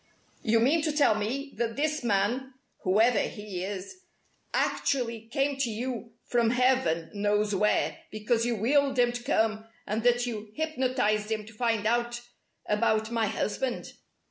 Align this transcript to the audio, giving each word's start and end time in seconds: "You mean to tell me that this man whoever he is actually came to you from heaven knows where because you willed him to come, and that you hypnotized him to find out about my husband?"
"You 0.41 0.59
mean 0.59 0.81
to 0.81 0.91
tell 0.91 1.13
me 1.13 1.53
that 1.57 1.75
this 1.75 2.03
man 2.03 2.55
whoever 2.79 3.19
he 3.19 3.63
is 3.63 3.99
actually 4.51 5.27
came 5.27 5.57
to 5.57 5.69
you 5.69 6.13
from 6.25 6.49
heaven 6.49 7.11
knows 7.13 7.53
where 7.53 7.99
because 8.09 8.43
you 8.43 8.55
willed 8.55 8.97
him 8.97 9.11
to 9.11 9.21
come, 9.23 9.67
and 9.85 10.01
that 10.01 10.25
you 10.25 10.53
hypnotized 10.55 11.29
him 11.29 11.45
to 11.45 11.53
find 11.53 11.85
out 11.85 12.19
about 12.65 13.11
my 13.11 13.27
husband?" 13.27 13.93